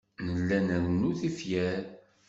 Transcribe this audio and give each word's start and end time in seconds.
Nella 0.25 0.57
nrennu 0.65 1.11
tifyar. 1.19 1.83